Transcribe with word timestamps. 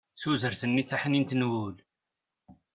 tudert-nni 0.21 0.83
taḥnint 0.89 1.31
n 1.35 1.47
wul 1.49 1.75